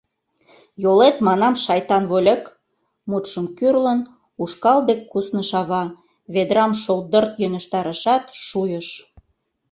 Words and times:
Йолет, 0.83 1.15
манам, 1.27 1.55
шайтан 1.63 2.03
вольык!— 2.11 2.43
мутшым 3.09 3.45
кӱрлын, 3.57 3.99
ушкал 4.41 4.79
дек 4.87 5.01
кусныш 5.11 5.51
ава, 5.61 5.83
ведрам 6.33 6.71
шолдырт 6.81 7.31
йӧнештарышат, 7.41 8.23
шуйыш: 8.45 8.87